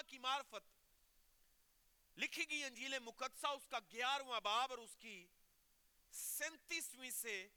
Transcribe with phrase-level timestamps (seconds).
[0.00, 0.78] لوکا کی معرفت۔
[2.18, 5.26] لکھی گئی انجیل مقدسہ، اس کا گیارہواں باب اور اس کی
[6.12, 7.48] سینتیسویں سے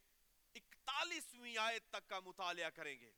[0.56, 3.12] اکتالیسویں آیت تک کا مطالعہ کریں گے۔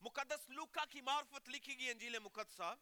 [0.00, 2.74] مقدس لوکا کی معرفت لکھی گئی انجیل مقدسہ۔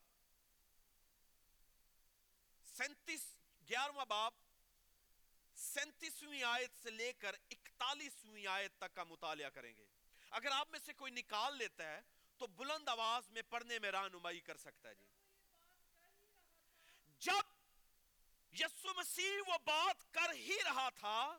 [2.76, 3.24] سینتیس،
[3.68, 4.32] گیارہواں باب،
[5.54, 9.86] سینتیسویں آیت سے لے کر اکتالیسویں آیت تک کا مطالعہ کریں گے۔
[10.30, 12.00] اگر آپ میں سے کوئی نکال لیتا ہے
[12.36, 15.17] تو بلند آواز میں پڑھنے میں رہنمائی کر سکتا ہے جی۔
[17.20, 17.46] جب
[18.52, 21.38] یسو مسیح وہ بات کر ہی رہا تھا،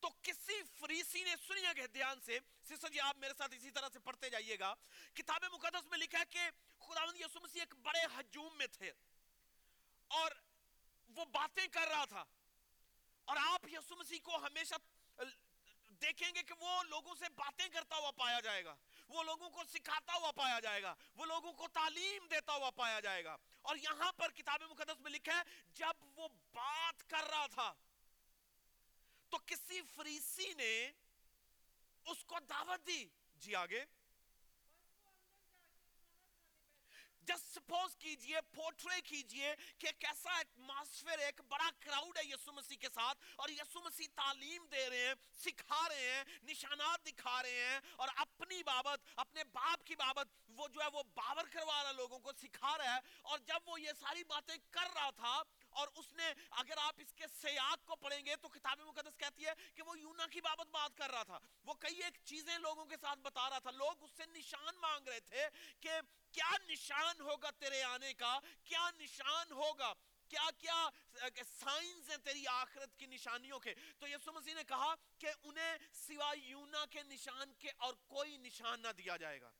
[0.00, 3.88] تو کسی فریسی نے سنیا گئے دھیان سے سسر جی آپ میرے ساتھ اسی طرح
[3.92, 4.74] سے پڑھتے جائیے گا۔
[5.14, 8.90] کتاب مقدس میں لکھا ہے کہ خداوند یسو مسیح ایک بڑے حجوم میں تھے
[10.10, 10.30] اور
[11.08, 12.24] وہ باتیں کر رہا تھا۔
[13.24, 14.74] اور آپ یسو مسیح کو ہمیشہ
[16.02, 18.74] دیکھیں گے کہ وہ لوگوں سے باتیں کرتا ہوا پایا جائے گا۔
[19.12, 23.00] وہ لوگوں کو سکھاتا ہوا پایا جائے گا، وہ لوگوں کو تعلیم دیتا ہوا پایا
[23.00, 27.46] جائے گا۔ اور یہاں پر کتاب مقدس میں لکھا ہے، جب وہ بات کر رہا
[27.46, 27.74] تھا،
[29.28, 30.92] تو کسی فریسی نے
[32.04, 33.84] اس کو دعوت دی۔ جی آگے۔
[37.26, 42.88] جس سپوز کیجیے پورٹرے کیجیے کہ کیسا ایٹماسفیر ایک بڑا کراؤڈ ہے یسو مسیح کے
[42.94, 47.80] ساتھ اور یسو مسیح تعلیم دے رہے ہیں سکھا رہے ہیں نشانات دکھا رہے ہیں
[47.96, 52.18] اور اپنی بابت اپنے باپ کی بابت وہ جو ہے وہ باور کروا رہا لوگوں
[52.18, 56.12] کو سکھا رہا ہے اور جب وہ یہ ساری باتیں کر رہا تھا اور اس
[56.12, 59.82] نے اگر آپ اس کے سیاق کو پڑھیں گے تو کتاب مقدس کہتی ہے کہ
[59.82, 63.18] وہ یونا کی بابت بات کر رہا تھا۔ وہ کئی ایک چیزیں لوگوں کے ساتھ
[63.20, 65.48] بتا رہا تھا۔ لوگ اس سے نشان مانگ رہے تھے
[65.80, 65.90] کہ
[66.32, 69.92] کیا نشان ہوگا تیرے آنے کا؟ کیا نشان ہوگا؟
[70.28, 70.88] کیا کیا
[71.46, 76.34] سائنز ہیں تیری آخرت کی نشانیوں کے؟ تو یسو مسیح نے کہا کہ انہیں سوا
[76.42, 79.50] یونا کے نشان کے اور کوئی نشان نہ دیا جائے گا۔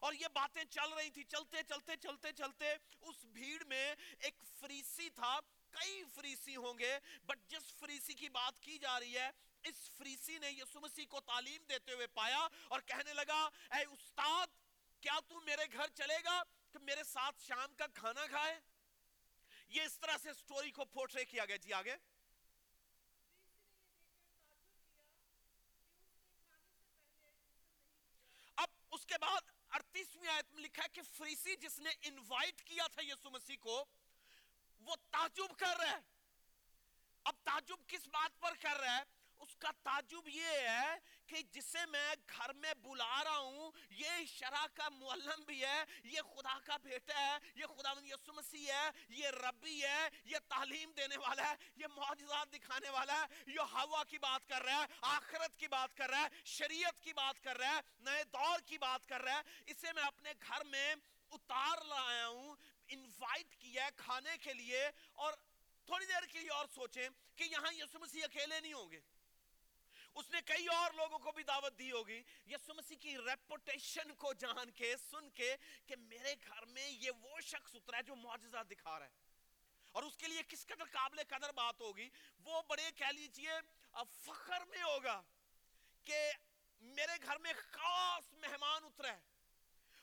[0.00, 5.10] اور یہ باتیں چل رہی تھی۔ چلتے چلتے چلتے چلتے اس بھیڑ میں ایک فریسی
[5.10, 5.40] تھا۔
[5.72, 9.30] کئی فریسی ہوں گے بٹ جس فریسی کی بات کی جا رہی ہے،
[9.62, 13.40] اس فریسی نے یسو مسیح کو تعلیم دیتے ہوئے پایا اور کہنے لگا،
[13.70, 14.46] اے استاد،
[15.02, 18.60] کیا تو میرے گھر چلے گا کہ میرے ساتھ شام کا کھانا کھائے؟
[19.68, 21.96] یہ اس طرح سے سٹوری کو پورٹرے کیا گیا۔ جی آگے۔
[28.56, 32.86] اب اس کے بعد ارتیسویں آیت میں لکھا ہے کہ فریسی جس نے انوائٹ کیا
[32.86, 33.84] تھا یسو مسیح کو
[34.84, 36.00] وہ تعجب کر رہا ہے۔
[37.24, 39.02] اب تعجب کس بات پر کر رہا ہے؟
[39.38, 44.66] اس کا تعجب یہ ہے کہ جسے میں گھر میں بلا رہا ہوں، یہ شرع
[44.74, 49.28] کا معلم بھی ہے، یہ خدا کا بیٹا ہے، یہ خدا یسو مسیح ہے، یہ
[49.28, 54.18] ربی ہے، یہ تعلیم دینے والا ہے، یہ معجزات دکھانے والا ہے، یہ ہوا کی
[54.18, 57.76] بات کر رہا ہے، آخرت کی بات کر رہا ہے، شریعت کی بات کر رہا
[57.76, 60.94] ہے، نئے دور کی بات کر رہا ہے۔ اسے میں اپنے گھر میں
[61.30, 62.56] اتار لایا ہوں
[62.92, 65.32] انوائٹ کیا ہے کھانے کے لیے اور
[65.86, 69.00] تھوڑی دیر کے لیے اور سوچیں کہ یہاں یسو مسیح اکیلے نہیں ہوں گے۔
[70.14, 74.32] اس نے کئی اور لوگوں کو بھی دعوت دی ہوگی۔ یسو مسیح کی ریپوٹیشن کو
[74.32, 78.62] جان کے، سن کے کہ میرے گھر میں یہ وہ شخص اترا ہے جو معجزہ
[78.70, 79.10] دکھا رہا ہے۔
[79.92, 82.10] اور اس کے لیے کس قدر قابل قدر بات ہوگی۔
[82.44, 83.50] وہ بڑے کہہ لیجیے
[84.24, 85.22] فخر میں ہوگا
[86.04, 86.32] کہ
[86.80, 89.20] میرے گھر میں خاص مہمان اترا ہے۔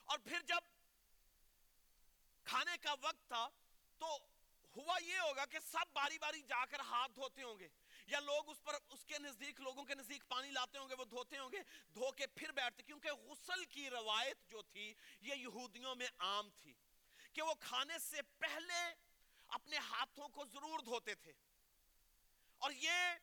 [0.04, 0.69] اور پھر جب
[2.50, 3.48] کھانے کا وقت تھا،
[3.98, 4.16] تو
[4.76, 7.68] ہوا یہ ہوگا کہ سب باری باری جا کر ہاتھ دھوتے ہوں گے،
[8.06, 11.04] یا لوگ اس پر، اس کے نزدیک، لوگوں کے نزدیک پانی لاتے ہوں گے، وہ
[11.04, 11.62] دھوتے ہوں گے،
[11.94, 16.74] دھو کے پھر بیٹھتے، کیونکہ غسل کی روایت جو تھی، یہ یہودیوں میں عام تھی
[17.32, 18.94] کہ وہ کھانے سے پہلے
[19.48, 21.32] اپنے ہاتھوں کو ضرور دھوتے تھے۔
[22.58, 23.14] اور یہ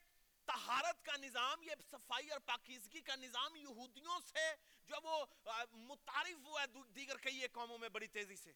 [0.46, 4.48] تہارت کا نظام، یہ صفائی اور پاکیزگی کا نظام یہودیوں سے
[4.88, 5.26] جو وہ
[5.72, 8.52] متعارف ہوا ہے، دیگر کئی قوموں میں بڑی تیزی سے۔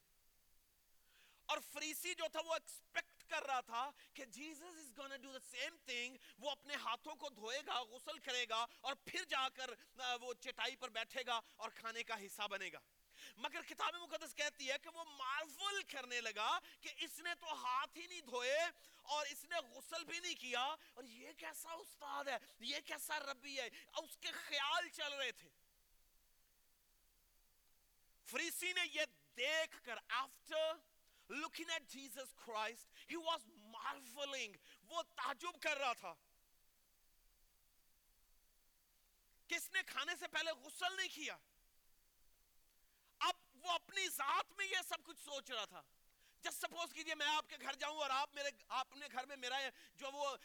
[1.52, 5.44] اور فریسی جو تھا وہ ایکسپیکٹ کر رہا تھا کہ Jesus is gonna do the
[5.54, 9.70] same thing وہ اپنے ہاتھوں کو دھوئے گا، غسل کرے گا اور پھر جا کر
[10.22, 12.80] وہ چٹائی پر بیٹھے گا اور کھانے کا حصہ بنے گا۔
[13.38, 17.98] مگر کتاب مقدس کہتی ہے کہ وہ مارول کرنے لگا کہ اس نے تو ہاتھ
[17.98, 18.60] ہی نہیں دھوئے
[19.02, 23.60] اور اس نے غسل بھی نہیں کیا۔ اور یہ کیسا استاد ہے، یہ کیسا ربی
[23.60, 25.50] ہے، اس کے خیال چل رہے تھے۔
[28.26, 29.06] فریسی نے یہ
[29.38, 30.91] دیکھ کر after
[31.32, 33.40] looking at Jesus Christ he was
[33.76, 34.54] marveling.
[34.84, 36.14] وہ تعجب کر رہا تھا۔
[39.48, 41.38] کس نے کھانے سے پہلے غسل نہیں کیا؟
[43.20, 45.82] اب وہ اپنی ذات میں یہ سب کچھ سوچ رہا تھا۔
[46.44, 49.36] جس سپوز کیجیے میں آپ کے گھر جاؤں اور آپ میرے آپ اپنے گھر میں
[49.38, 49.58] میرا
[49.98, 50.36] جو وہ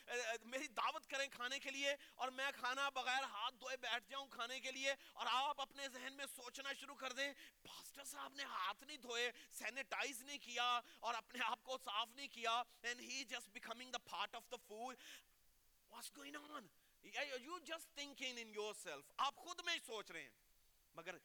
[0.44, 4.60] میری دعوت کریں کھانے کے لیے اور میں کھانا بغیر ہاتھ دھوئے بیٹھ جاؤں کھانے
[4.60, 7.32] کے لیے اور آپ اپنے ذہن میں سوچنا شروع کر دیں،
[7.62, 12.28] پاسٹر صاحب نے ہاتھ نہیں دھوئے، سینیٹائز نہیں کیا اور اپنے آپ کو صاف نہیں
[12.28, 14.96] کیا and he just becoming the part of the food.
[15.90, 16.68] What's going on?
[17.04, 19.02] You just thinking in yourself.
[19.16, 20.30] آپ خود میں ہی سوچ رہے ہیں۔
[20.94, 21.18] مگر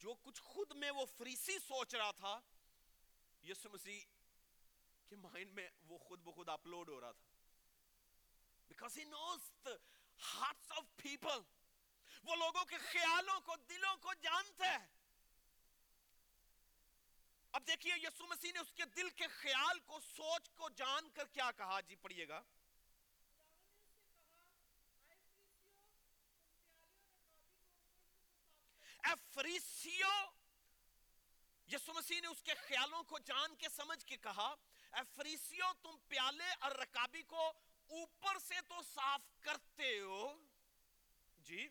[0.00, 2.38] جو کچھ خود میں وہ فریسی سوچ رہا تھا
[3.44, 4.00] یسو مسیح
[5.08, 7.24] کے مائنڈ میں وہ خود بخود اپلوڈ ہو رہا تھا۔
[8.68, 9.76] Because he knows the
[10.36, 11.42] hearts of people.
[12.22, 14.86] وہ لوگوں کے خیالوں کو، دلوں کو جانتا ہے
[17.52, 21.26] اب دیکھیے یسو مسیح نے اس کے دل کے خیال کو، سوچ کو جان کر
[21.26, 22.42] کیا کہا؟ جی پڑھیے گا۔
[29.32, 30.43] فریسیو
[31.66, 34.54] یسو مسیح نے اس کے خیالوں کو جان کے سمجھ کے کہا،
[34.92, 37.52] اے فریسیو، تم پیالے اور رکابی کو
[37.88, 40.34] اوپر سے تو صاف کرتے ہو۔
[41.38, 41.68] جی۔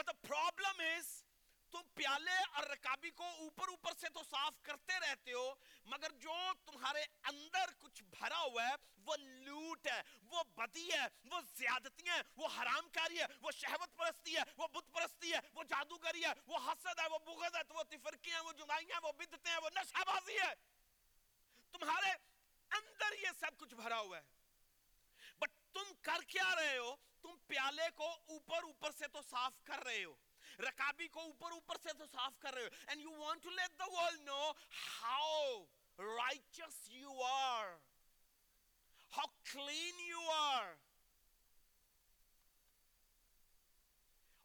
[0.00, 1.04] But the problem is
[1.70, 5.54] تم پیالے اور رکابی کو اوپر اوپر سے تو صاف کرتے رہتے ہو،
[5.84, 11.40] مگر جو تمہارے اندر کچھ بھرا ہوا ہے وہ لوٹ ہے، وہ بدی ہے، وہ
[11.54, 15.64] زیادتی ہے وہ حرام کاری ہے، وہ شہوت پرستی ہے، وہ بت پرستی ہے، وہ
[15.64, 19.12] جادوگری ہے، وہ حسد ہے، وہ بغض ہے وہ تفرقی ہیں، وہ جدائیاں ہیں، وہ
[19.12, 20.54] بدتے ہیں، وہ نشہ بازی ہے
[21.72, 22.10] تمہارے
[22.70, 24.22] اندر یہ سب کچھ بھرا ہوا ہے۔
[25.38, 29.84] بٹ تم کر کیا رہے ہو؟ تم پیالے کو اوپر اوپر سے تو صاف کر
[29.84, 30.14] رہے ہو۔
[30.58, 33.70] رکابی کو اوپر اوپر سے تو صاف کر رہے ہو۔ And you want to let
[33.82, 34.52] the world know
[35.00, 35.56] how
[36.04, 37.76] righteous you are.
[39.12, 40.74] How clean you are.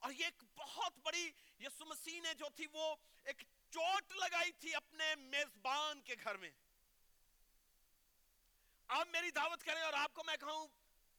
[0.01, 1.29] اور یہ ایک بہت بڑی
[1.59, 3.43] یسو مسیح نے جو تھی وہ ایک
[3.73, 6.49] چوٹ لگائی تھی اپنے میزبان کے گھر میں
[8.89, 10.65] آپ میری دعوت کریں اور آپ کو میں کہوں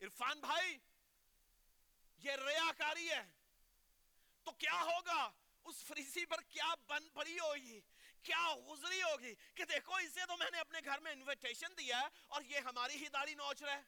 [0.01, 0.77] عرفان بھائی
[2.21, 3.23] یہ ریاکاری ہے
[4.47, 5.31] تو کیا ہوگا
[5.67, 7.81] اس فریسی پر کیا بن پڑی ہوگی
[8.23, 12.07] کیا غزری ہوگی کہ دیکھو اسے تو میں نے اپنے گھر میں انویٹیشن دیا ہے
[12.27, 13.83] اور یہ ہماری ہی داڑھی نوچ رہا ہے۔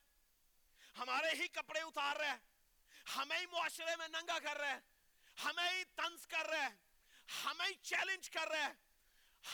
[0.99, 2.39] ہمارے ہی کپڑے اتار رہا ہے۔
[3.17, 4.81] ہمیں ہی معاشرے میں ننگا کر رہا ہے۔
[5.45, 6.77] ہمیں ہی تنس کر رہا ہے۔
[7.45, 8.73] ہمیں ہی چیلنج کر رہا ہے۔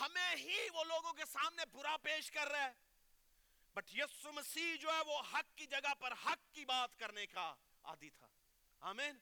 [0.01, 2.73] ہمیں ہی وہ لوگوں کے سامنے برا پیش کر رہا ہے۔
[3.75, 7.55] بٹ یسو مسیح جو ہے وہ حق کی جگہ پر حق کی بات کرنے کا
[7.83, 8.27] عادی تھا۔
[8.81, 9.19] آمین۔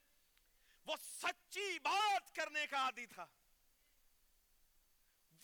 [0.86, 3.26] وہ سچی بات کرنے کا عادی تھا۔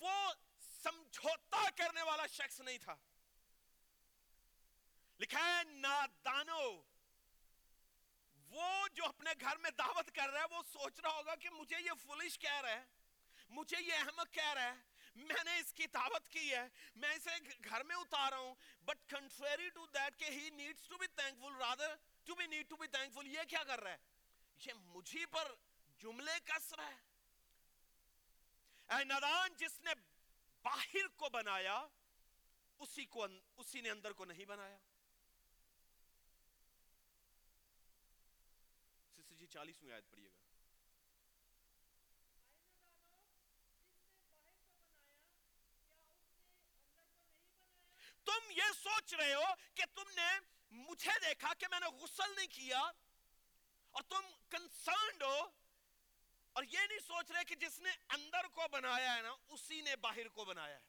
[0.01, 0.33] وہ
[0.83, 2.97] سمجھوتا کرنے والا شخص نہیں تھا۔
[5.21, 6.83] لکھا ہے، نادانو،
[8.49, 11.81] وہ جو اپنے گھر میں دعوت کر رہا ہے، وہ سوچ رہا ہوگا کہ مجھے
[11.81, 12.85] یہ فلش کہہ رہا ہے،
[13.49, 14.75] مجھے یہ احمق کہہ رہا ہے،
[15.17, 17.31] میں نے اس کی دعوت کی ہے، میں اسے
[17.65, 18.55] گھر میں اتارا ہوں۔
[18.85, 21.95] بٹ کنٹریری ٹو دیٹ کہ he needs to be thankful rather
[22.25, 23.97] to be need to be thankful یہ کیا کر رہا ہے؟
[24.67, 25.53] یہ مجھے پر
[25.99, 27.14] جملے کس رہا ہے؟
[28.89, 29.91] اے نادان جس نے
[30.65, 31.87] باہر کو بنایا
[32.79, 33.27] اسی کو
[33.57, 34.79] اسی نے اندر کو نہیں بنایا۔
[39.17, 40.43] سسر جی چالیسویں آیت پڑھیے گا۔
[48.27, 50.31] تم یہ سوچ رہے ہو کہ تم نے
[50.71, 52.81] مجھے دیکھا کہ میں نے غسل نہیں کیا
[53.91, 55.47] اور تم کنسرنڈ ہو
[56.65, 59.97] اور یہ نہیں سوچ رہے کہ جس نے اندر کو بنایا ہے نا، اسی نے
[59.97, 60.81] باہر کو بنایا ہے۔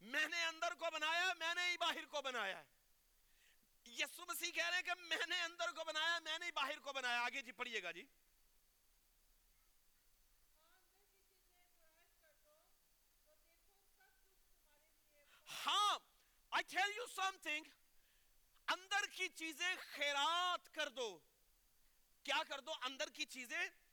[0.00, 2.64] میں نے اندر کو بنایا، میں نے ہی باہر کو بنایا ہے۔
[3.86, 6.78] یسو مسیح کہہ رہے ہیں کہ میں نے اندر کو بنایا، میں نے ہی باہر
[6.78, 8.04] کو بنایا۔ آگے جی پڑھئے گا جی۔
[15.66, 15.98] ہاں
[16.54, 17.62] I tell you something
[18.68, 21.18] اندر کی چیزیں خیرات کر دو۔
[22.22, 23.83] کیا کر دو؟ اندر کی چیزیں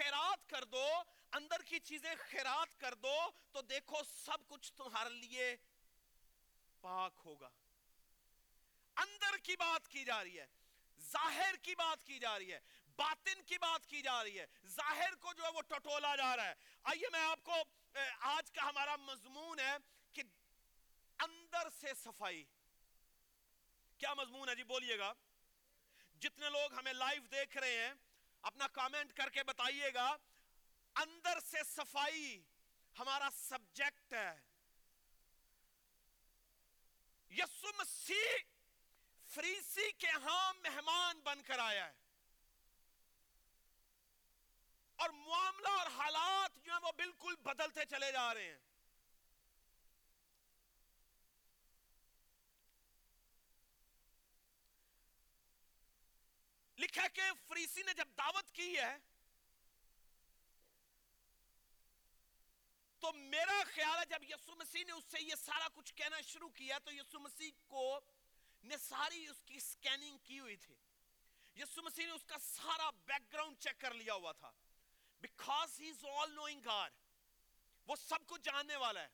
[0.00, 0.86] خیرات کر دو،
[1.32, 3.16] اندر کی چیزیں خیرات کر دو،
[3.52, 5.56] تو دیکھو سب کچھ تمہارے لیے
[6.80, 7.48] پاک ہوگا۔
[8.96, 10.46] اندر کی بات کی جا رہی ہے،
[11.00, 12.60] ظاہر کی بات کی جا رہی ہے،
[12.96, 16.44] باطن کی بات کی جا رہی ہے۔ ظاہر کو جو ہے وہ ٹٹولا جا رہا
[16.44, 17.54] ہے۔ آئیے میں آپ کو
[18.20, 19.76] آج کا ہمارا مضمون ہے
[20.12, 20.22] کہ
[21.18, 22.44] اندر سے صفائی۔
[23.98, 25.12] کیا مضمون ہے؟ جی بولیے گا۔
[26.20, 27.94] جتنے لوگ ہمیں لائیو دیکھ رہے ہیں
[28.42, 30.16] اپنا کامنٹ کر کے بتائیے گا،
[30.96, 32.42] اندر سے صفائی
[32.98, 34.40] ہمارا سبجیکٹ ہے۔
[37.30, 38.36] یسو مسیح
[39.26, 41.94] فریسی کے ہاں مہمان بن کر آیا ہے۔
[44.96, 48.69] اور معاملہ اور حالات جو ہیں وہ بالکل بدلتے چلے جا رہے ہیں۔
[56.80, 58.96] لکھا کہ فریسی نے جب دعوت کی ہے،
[62.98, 66.48] تو میرا خیال ہے جب یسو مسیح نے اس سے یہ سارا کچھ کہنا شروع
[66.48, 68.00] کیا، تو یسو مسیح کو
[68.62, 70.74] نے ساری اس کی سکیننگ کی ہوئی تھی۔
[71.54, 74.52] یسو مسیح نے اس کا سارا بیک گراؤنڈ چیک کر لیا ہوا تھا۔
[75.20, 76.92] Because he is all knowing God
[77.86, 79.08] وہ سب کو جاننے والا ہے۔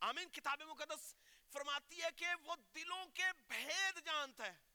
[0.00, 1.14] آمین، کتاب مقدس
[1.52, 4.73] فرماتی ہے کہ وہ دلوں کے بھید جانتا ہے۔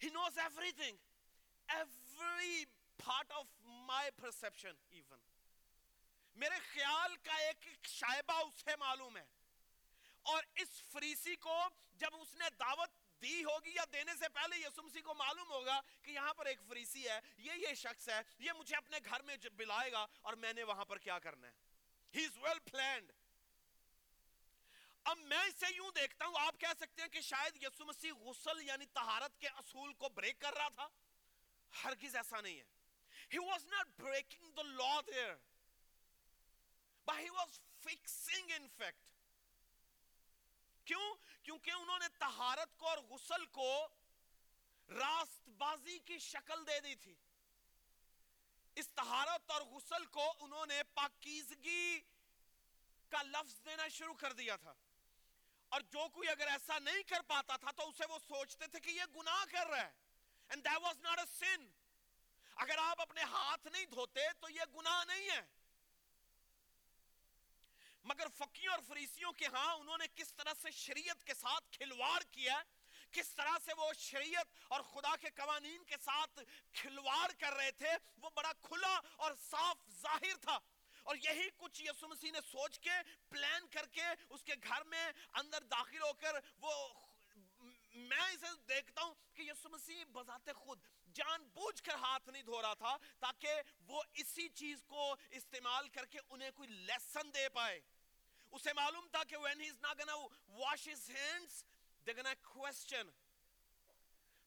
[0.00, 0.98] He knows everything.
[1.68, 2.66] Every
[2.98, 3.46] part of
[3.88, 5.24] my perception even.
[6.36, 9.24] میرے خیال کا ایک ایک شائبہ اسے معلوم ہے
[10.32, 11.58] اور اس فریسی کو
[12.00, 12.90] جب اس نے دعوت
[13.22, 16.60] دی ہوگی یا دینے سے پہلے یسو مسیح کو معلوم ہوگا کہ یہاں پر ایک
[16.68, 20.52] فریسی ہے، یہ یہ شخص ہے، یہ مجھے اپنے گھر میں بلائے گا اور میں
[20.52, 21.52] نے وہاں پر کیا کرنا ہے
[22.14, 23.12] ہی از ویل پلانڈ
[25.06, 28.62] اب میں اسے یوں دیکھتا ہوں، آپ کہہ سکتے ہیں کہ شاید یسو مسیح غسل
[28.62, 30.88] یعنی طہارت کے اصول کو بریک کر رہا تھا۔
[31.84, 32.64] ہرگز ایسا نہیں ہے۔
[33.36, 35.36] He was not breaking the law there.
[37.10, 37.50] But he was
[37.88, 39.00] fixing in fact.
[40.84, 43.88] کیوں؟ کیونکہ انہوں نے طہارت کو اور غسل کو
[44.88, 47.14] راست بازی کی شکل دے دی تھی۔
[48.74, 52.00] اس طہارت اور غسل کو انہوں نے پاکیزگی
[53.08, 54.74] کا لفظ دینا شروع کر دیا تھا۔
[55.68, 58.90] اور جو کوئی اگر ایسا نہیں کر پاتا تھا تو اسے وہ سوچتے تھے کہ
[58.90, 60.06] یہ گناہ کر رہا ہے۔
[60.50, 61.66] And that was not a sin
[62.56, 65.40] اگر آپ اپنے ہاتھ نہیں دھوتے تو یہ گناہ نہیں ہے۔
[68.04, 72.22] مگر فقیوں اور فریسیوں کے ہاں انہوں نے کس طرح سے شریعت کے ساتھ کھلوار
[72.30, 72.62] کیا
[73.10, 76.40] کس طرح سے وہ شریعت اور خدا کے قوانین کے ساتھ
[76.72, 80.58] کھلوار کر رہے تھے، وہ بڑا کھلا اور صاف ظاہر تھا۔
[81.06, 82.90] اور یہی کچھ یسو مسیح نے سوچ کے
[83.28, 86.72] پلان کر کے اس کے گھر میں اندر داخل ہو کر وہ
[87.94, 90.78] میں اسے دیکھتا ہوں کہ یسو مسیح بذات خود
[91.14, 96.06] جان بوجھ کر ہاتھ نہیں دھو رہا تھا تاکہ وہ اسی چیز کو استعمال کر
[96.06, 97.80] کے انہیں کوئی لیسن دے پائے۔
[98.52, 100.18] اسے معلوم تھا کہ when he's not gonna
[100.58, 101.62] wash his hands
[102.06, 103.10] they're gonna question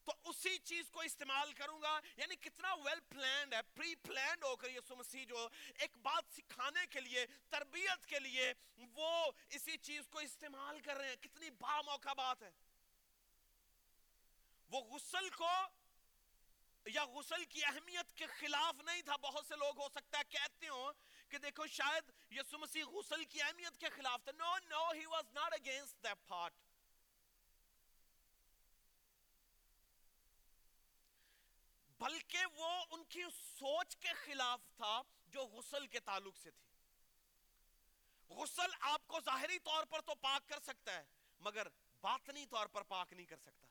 [0.09, 4.55] تو اسی چیز کو استعمال کروں گا۔ یعنی کتنا ویل پلانڈ ہے پری پلانڈ ہو
[4.55, 10.07] کر یسو مسیح جو ایک بات سکھانے کے لیے، تربیت کے لیے وہ اسی چیز
[10.09, 12.51] کو استعمال کر رہے ہیں۔ کتنی با موقع بات ہے۔
[14.69, 15.49] وہ غسل کو
[16.85, 20.67] یا غسل کی اہمیت کے خلاف نہیں تھا۔ بہت سے لوگ ہو سکتا ہے کہتے
[20.67, 20.91] ہوں
[21.29, 25.25] کہ دیکھو شاید یسو مسیح غسل کی اہمیت کے خلاف تھا no no he was
[25.33, 26.53] not against that part
[31.99, 33.23] بلکہ وہ ان کی
[33.59, 36.69] سوچ کے خلاف تھا جو غسل کے تعلق سے تھی۔
[38.29, 41.03] غسل آپ کو ظاہری طور پر تو پاک کر سکتا ہے،
[41.39, 41.67] مگر
[42.01, 43.67] باطنی طور پر پاک نہیں کر سکتا۔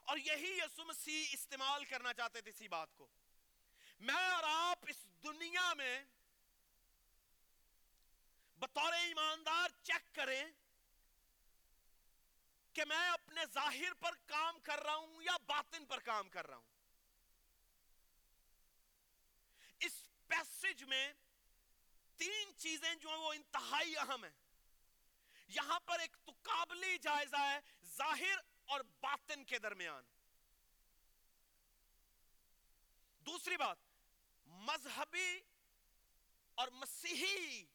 [0.00, 3.06] اور یہی یسو مسیح استعمال کرنا چاہتے تھے اسی بات کو۔
[4.00, 6.04] میں اور آپ اس دنیا میں
[8.56, 10.44] بطور ایماندار چیک کریں
[12.72, 16.56] کہ میں اپنے ظاہر پر کام کر رہا ہوں یا باطن پر کام کر رہا
[16.56, 16.75] ہوں۔
[19.80, 21.12] اس پیسج میں
[22.16, 24.32] تین چیزیں جو ہیں وہ انتہائی اہم ہیں۔
[25.48, 30.04] یہاں پر ایک تقابلی جائزہ ہے ظاہر اور باطن کے درمیان۔
[33.18, 33.78] دوسری بات،
[34.46, 35.40] مذہبی
[36.54, 37.66] اور مسیحی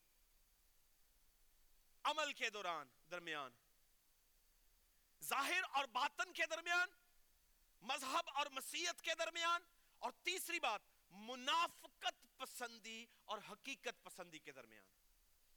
[2.03, 3.51] عمل کے دوران، درمیان۔
[5.23, 6.89] ظاہر اور باطن کے درمیان،
[7.81, 9.61] مذہب اور مسیحت کے درمیان۔
[9.99, 10.81] اور تیسری بات
[11.11, 14.85] منافقت پسندی اور حقیقت پسندی کے درمیان۔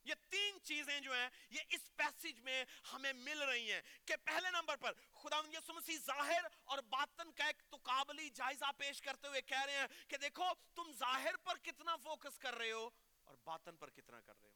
[0.05, 4.51] یہ تین چیزیں جو ہیں، یہ اس پیسج میں ہمیں مل رہی ہیں کہ پہلے
[4.51, 9.41] نمبر پر خدا یسو مسیح ظاہر اور باطن کا ایک تقابلی جائزہ پیش کرتے ہوئے
[9.41, 10.45] کہہ رہے ہیں کہ دیکھو،
[10.75, 12.91] تم ظاہر پر کتنا فوکس کر رہے ہو
[13.25, 14.54] اور باطن پر کتنا کر رہے ہو۔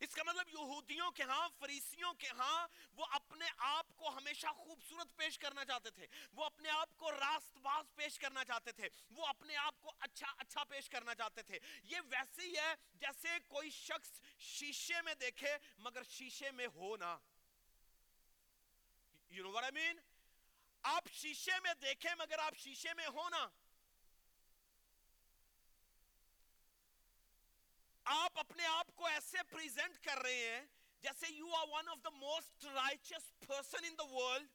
[0.00, 5.16] اس کا مطلب یہودیوں کے ہاں فریسیوں کے ہاں وہ اپنے آپ کو ہمیشہ خوبصورت
[5.16, 9.26] پیش کرنا چاہتے تھے۔ وہ اپنے آپ کو راست باز پیش کرنا چاہتے تھے۔ وہ
[9.26, 13.70] اپنے آپ کو اچھا اچھا پیش کرنا چاہتے تھے۔ یہ ویسے ہی ہے، جیسے کوئی
[13.70, 17.18] شخص شیشے میں دیکھے مگر شیشے میں ہو نا
[19.32, 19.94] you know what I mean?
[20.82, 23.48] آپ شیشے میں دیکھیں مگر آپ شیشے میں ہو نا
[28.12, 30.66] آپ اپنے آپ کو ایسے پریزنٹ کر رہے ہیں
[31.00, 34.48] جیسے you are one of the most riches person in the world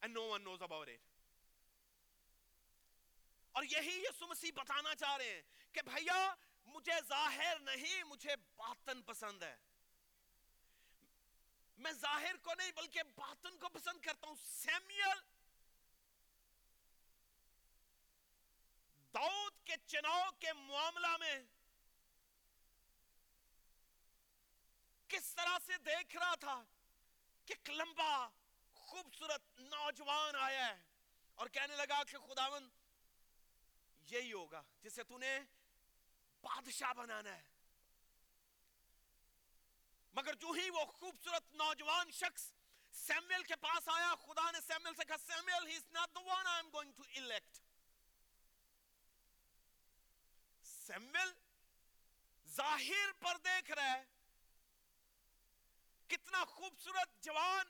[0.00, 1.00] and no one knows about it
[3.52, 9.02] اور یہی یسو مسیح بتانا چاہ رہے ہیں کہ بھیا، مجھے ظاہر نہیں، مجھے باطن
[9.02, 9.56] پسند ہے۔
[11.76, 15.18] میں ظاہر کو نہیں، بلکہ باطن کو پسند کرتا ہوں۔ سیمیل
[19.14, 21.42] داؤد کے چناؤ کے معاملہ میں
[25.14, 26.62] کس طرح سے دیکھ رہا تھا
[27.44, 28.28] کہ ایک لمبا،
[28.74, 30.82] خوبصورت نوجوان آیا ہے
[31.34, 32.68] اور کہنے لگا کہ خداون
[34.00, 35.38] یہی ہوگا جسے تو نے
[36.40, 37.42] بادشاہ بنانا ہے۔
[40.14, 42.50] مگر جو ہی وہ خوبصورت نوجوان شخص
[42.92, 46.46] سیمیل کے پاس آیا، خدا نے سیمیل سے کہا سیمیل ہی is not the one
[46.46, 47.60] I'm going to elect.
[50.64, 51.32] سیمیل
[52.46, 54.13] ظاہر پر دیکھ رہا ہے
[56.08, 57.66] کتنا خوبصورت جوان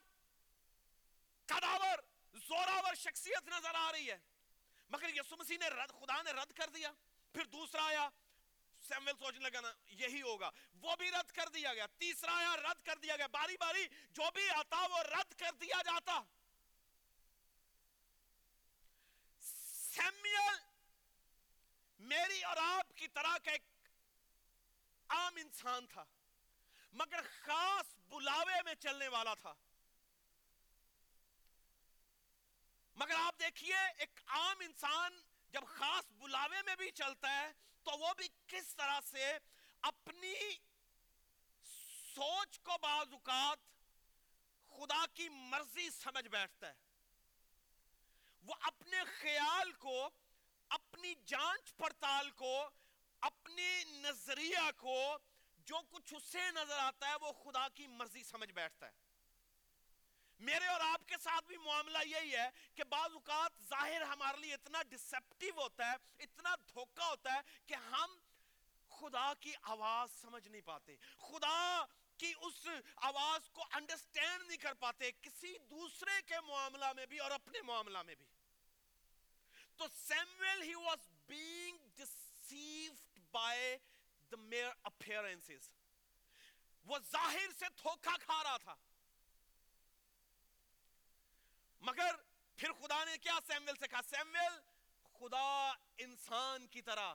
[1.46, 1.98] قداور
[2.38, 4.18] زوراور شخصیت نظر آ رہی ہے۔
[4.88, 6.92] مگر یسو مسیح نے رد، خدا نے رد کر دیا،
[7.32, 8.08] پھر دوسرا آیا
[8.80, 10.50] سیمویل سوچنے لگا نا، یہی ہوگا۔
[10.82, 14.30] وہ بھی رد کر دیا گیا، تیسرا آیا، رد کر دیا گیا۔ باری باری جو
[14.34, 16.20] بھی آتا، وہ رد کر دیا جاتا۔
[19.94, 20.58] سیمیل
[21.98, 23.62] میری اور آپ کی طرح کا ایک
[25.08, 26.04] عام انسان تھا،
[26.92, 29.54] مگر خاص بلاوے میں چلنے والا تھا۔
[32.94, 37.52] مگر آپ دیکھیے، ایک عام انسان جب خاص بلاوے میں بھی چلتا ہے،
[37.82, 39.38] تو وہ بھی کس طرح سے
[39.80, 40.34] اپنی
[42.14, 43.58] سوچ کو بعض اوقات
[44.68, 46.74] خدا کی مرضی سمجھ بیٹھتا ہے۔
[48.42, 50.10] وہ اپنے خیال کو،
[50.68, 52.70] اپنی جانچ پڑتال کو،
[53.20, 55.16] اپنی نظریہ کو
[55.66, 58.92] جو کچھ اسے نظر آتا ہے وہ خدا کی مرضی سمجھ بیٹھتا ہے۔
[60.40, 64.54] میرے اور آپ کے ساتھ بھی معاملہ یہی ہے کہ بعض اوقات ظاہر ہمارے لیے
[64.54, 68.18] اتنا ڈسپٹیو ہوتا ہے، اتنا دھوکہ ہوتا ہے کہ ہم
[68.88, 71.84] خدا کی آواز سمجھ نہیں پاتے، خدا
[72.16, 72.66] کی اس
[72.96, 78.02] آواز کو انڈرسٹینڈ نہیں کر پاتے کسی دوسرے کے معاملہ میں بھی اور اپنے معاملہ
[78.02, 78.26] میں بھی۔
[79.76, 83.76] تو Samuel he was being deceived by
[84.36, 85.70] mere appearances
[86.84, 88.74] وہ ظاہر سے دھوکہ کھا رہا تھا۔
[91.80, 92.16] مگر
[92.56, 94.60] پھر خدا نے کیا سیمویل سے کہا؟ سیمویل
[95.18, 97.14] خدا انسان کی طرح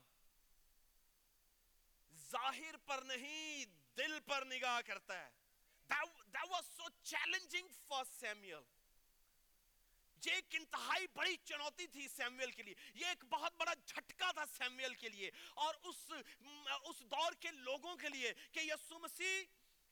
[2.13, 3.65] ظاہر پر نہیں،
[3.98, 5.30] دل پر نگاہ کرتا ہے۔
[5.94, 8.79] That was so challenging for Samuel.
[10.26, 14.46] یہ ایک انتہائی بڑی چنوتی تھی سیمویل کے لیے۔ یہ ایک بہت بڑا جھٹکا تھا
[14.46, 16.12] سیمویل کے لیے۔ اور اس
[16.84, 19.44] اس دور کے لوگوں کے لیے کہ یسو مسیح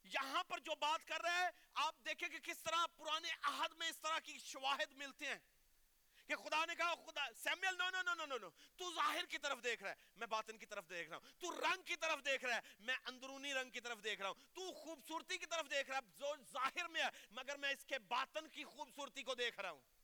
[0.03, 3.89] یہاں پر جو بات کر رہا ہے، آپ دیکھیں کہ کس طرح پرانے عہد میں
[3.89, 5.37] اس طرح کی شواہد ملتے ہیں۔
[6.27, 9.63] کہ خدا نے کہا، خدا سیمیل نو نو نو نو نو، تو ظاہر کی طرف
[9.63, 12.45] دیکھ رہا ہے۔ میں باطن کی طرف دیکھ رہا ہوں۔ تو رنگ کی طرف دیکھ
[12.45, 15.89] رہا ہے۔ میں اندرونی رنگ کی طرف دیکھ رہا ہوں۔ تو خوبصورتی کی طرف دیکھ
[15.89, 19.59] رہا ہے۔ جو ظاہر میں ہے، مگر میں اس کے باطن کی خوبصورتی کو دیکھ
[19.59, 19.96] رہا ہوں۔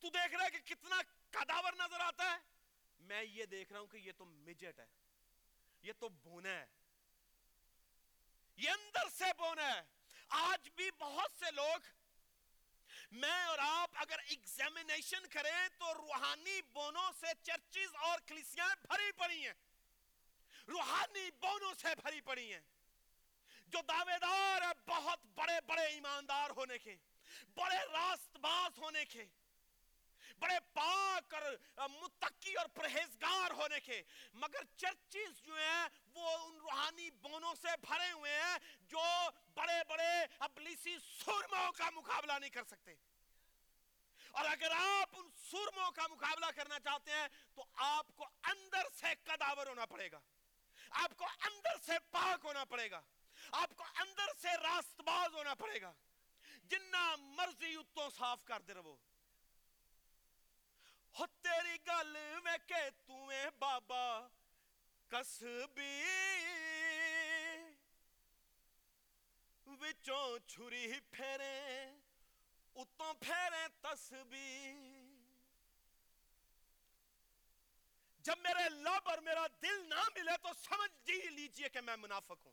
[0.00, 0.96] تو دیکھ رہا ہے کہ کتنا
[1.30, 2.36] قداور نظر آتا ہے۔
[2.98, 4.86] میں یہ دیکھ رہا ہوں کہ یہ تو مجٹ ہے۔
[5.82, 6.66] یہ تو بونا ہے۔
[8.56, 9.82] یہ اندر سے بونا ہے۔
[10.28, 11.78] آج بھی بہت سے لوگ
[13.10, 19.46] میں اور آپ اگر ایگزامینیشن کریں تو روحانی بونوں سے چرچز اور کلیسیاں بھری پڑی
[19.46, 19.54] ہیں۔
[20.68, 22.60] روحانی بونوں سے بھری پڑی ہیں۔
[23.66, 26.96] جو دعوے دار ہے بہت بڑے بڑے ایماندار ہونے کے،
[27.54, 29.24] بڑے راست باز ہونے کے۔
[30.40, 31.42] بڑے پاک اور
[31.88, 34.02] متقی اور پرہیزگار ہونے کے۔
[34.34, 39.02] مگر چرچز جو ہیں، وہ ان روحانی بونوں سے بھرے ہوئے ہیں، جو
[39.54, 42.94] بڑے بڑے ابلیسی سرموں کا مقابلہ نہیں کر سکتے۔
[44.30, 49.06] اور اگر آپ ان سرموں کا مقابلہ کرنا چاہتے ہیں، تو آپ کو اندر سے
[49.24, 50.20] قداور ہونا پڑے گا۔
[50.90, 53.00] آپ کو اندر سے پاک ہونا پڑے گا۔
[53.52, 55.92] آپ کو اندر سے راست باز ہونا پڑے گا۔
[56.64, 58.96] جنہ مرضی اتوں صاف کر دے رہو۔
[61.14, 64.06] ہو تیری گل میں کہ تمہیں بابا
[65.10, 65.94] کسبی
[69.66, 71.56] وچوں چھری پھیرے
[72.76, 74.72] اتوں پھیرے تسبی
[78.24, 82.46] جب میرے لب اور میرا دل نہ ملے تو سمجھ جی لیجیے کہ میں منافق
[82.46, 82.52] ہوں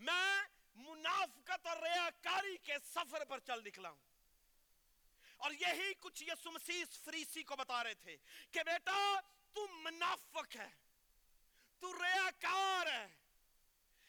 [0.00, 0.42] میں
[0.76, 4.10] منافقت اور ریاکاری کے سفر پر چل نکلا ہوں
[5.42, 8.16] اور یہی کچھ یسو مسیح فریسی کو بتا رہے تھے
[8.50, 8.98] کہ بیٹا،
[9.52, 10.68] تو منافق ہے،
[11.82, 13.06] تو ریاکار ہے۔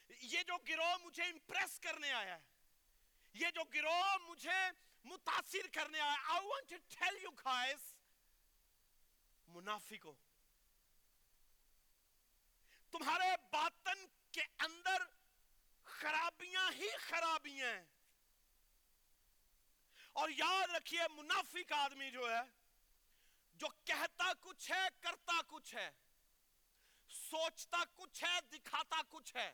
[0.10, 2.44] یہ جو گروہ مجھے امپریس کرنے آیا ہے،
[3.34, 4.62] یہ جو گروہ مجھے
[5.06, 7.90] متاثر کرنے آیا I want to tell you guys
[9.48, 10.14] منافقو،
[12.94, 15.04] تمہارے باطن کے اندر
[15.84, 17.84] خرابیاں ہی خرابیاں ہیں۔
[20.14, 22.42] اور یاد رکھیے، منافق آدمی جو ہے،
[23.54, 25.90] جو کہتا کچھ ہے، کرتا کچھ ہے،
[27.10, 29.52] سوچتا کچھ ہے، دکھاتا کچھ ہے،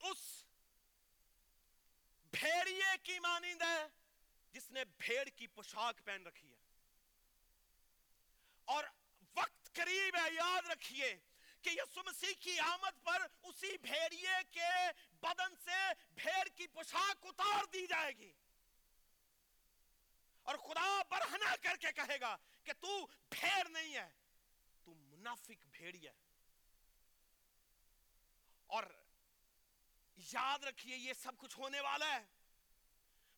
[0.00, 0.44] اس
[2.30, 3.86] بھیڑیے کی مانند ہے
[4.52, 6.58] جس نے بھیڑ کی پوشاک پہن رکھی ہے۔
[8.64, 8.84] اور
[9.34, 11.14] وقت قریب ہے، یاد رکھیے
[11.62, 14.70] کہ یسو مسیح کی آمد پر اسی بھیڑیے کے
[15.22, 18.32] بدن سے بھیڑ کی پوشاک اتار دی جائے گی۔
[20.42, 24.10] اور خدا برہنا کر کے کہے گا کہ تو بھیڑ نہیں ہے،
[24.84, 26.12] تو منافق بھیڑی ہے۔
[28.66, 28.84] اور
[30.16, 32.26] یاد رکھیے، یہ سب کچھ ہونے والا ہے۔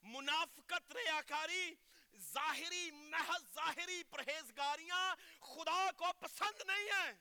[0.02, 1.74] منافقت ریاکاری،
[2.16, 7.12] ظاہری محض ظاہری پرہیزگاریاں خدا کو پسند نہیں ہیں۔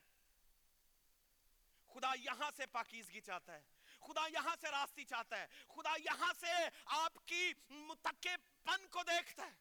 [1.86, 3.71] خدا یہاں سے پاکیزگی چاہتا ہے۔
[4.06, 6.52] خدا یہاں سے راستی چاہتا ہے، خدا یہاں سے
[7.00, 9.60] آپ کی متقع پن کو دیکھتا ہے۔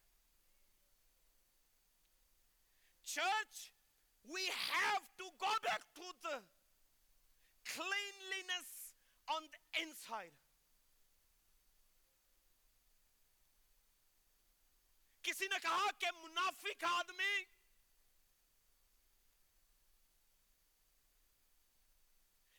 [3.05, 3.69] Church
[4.25, 6.37] we have to go back to the
[7.65, 8.69] cleanliness
[9.27, 10.33] on the inside
[15.23, 17.43] کسی نے کہا کہ منافق آدمی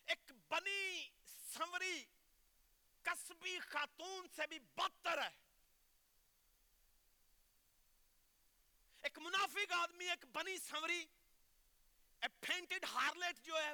[0.09, 1.09] ایک بنی
[1.55, 2.05] سمری
[3.03, 5.31] کسبی خاتون سے بھی بدتر ہے۔
[9.03, 11.05] ایک منافق آدمی، ایک بنی سمری
[12.41, 13.73] پینٹڈ ہارلیٹ جو ہے،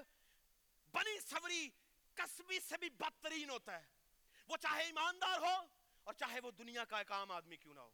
[0.93, 1.69] بنی سمری
[2.15, 3.87] کسبی سے بھی بدترین ہوتا ہے۔
[4.49, 5.55] وہ چاہے ایماندار ہو
[6.05, 7.91] اور چاہے وہ دنیا کا ایک عام آدمی کیوں نہ ہو۔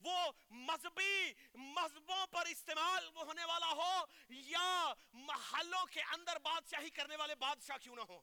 [0.00, 7.34] وہ مذہبی مذہبوں پر استعمال ہونے والا ہو یا محلوں کے اندر بادشاہی کرنے والے
[7.34, 8.20] بادشاہ کیوں نہ ہو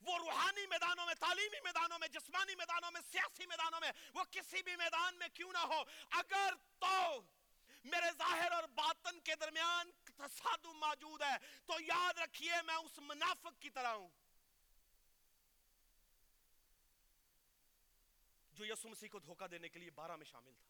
[0.00, 4.62] وہ روحانی میدانوں میں، تعلیمی میدانوں میں، جسمانی میدانوں میں، سیاسی میدانوں میں، وہ کسی
[4.62, 7.22] بھی میدان میں کیوں نہ ہو، اگر تو
[7.84, 13.60] میرے ظاہر اور باطن کے درمیان تصادم موجود ہے، تو یاد رکھیے میں اس منافق
[13.60, 14.08] کی طرح ہوں۔
[18.52, 20.68] جو یسو مسیح کو دھوکہ دینے کے لیے بارہ میں شامل تھا۔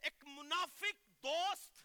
[0.00, 1.83] ایک منافق دوست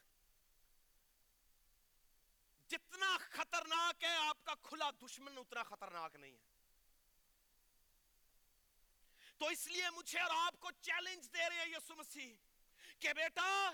[2.69, 6.47] جتنا خطرناک ہے، آپ کا کھلا دشمن اتنا خطرناک نہیں ہے۔
[9.37, 12.35] تو اس لیے مجھے اور آپ کو چیلنج دے رہے ہیں یسو مسیح
[12.99, 13.71] کہ بیٹا،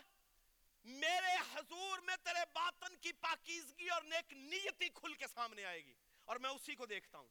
[0.84, 5.94] میرے حضور میں تیرے باطن کی پاکیزگی اور نیک نیتی کھل کے سامنے آئے گی
[6.26, 7.30] اور میں اسی کو دیکھتا ہوں۔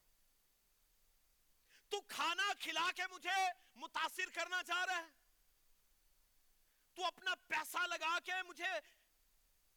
[1.88, 3.42] تو کھانا کھلا کے مجھے
[3.74, 5.10] متاثر کرنا چاہ رہا ہے۔
[6.94, 8.72] تو اپنا پیسہ لگا کے مجھے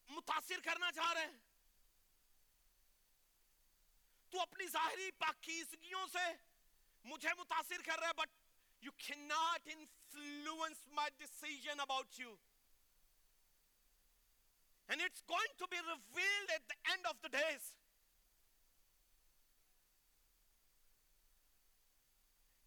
[0.10, 1.46] متاثر کرنا چاہ رہے ہیں
[4.31, 6.25] تو اپنی ظاہری پاکیزگیوں سے
[7.05, 8.35] مجھے متاثر کر رہا ہے but
[8.83, 12.35] you can not influence my decision about you
[14.89, 17.65] And it's going to be revealed at the end of the days.